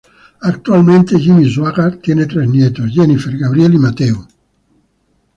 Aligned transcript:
Actualmente 0.41 1.19
Jimmy 1.19 1.47
Swaggart 1.47 2.01
tiene 2.01 2.25
tres 2.25 2.49
nietos, 2.49 2.89
Jennifer, 2.91 3.37
Gabriel 3.37 3.75
y 3.75 3.77
Mateo. 3.77 4.27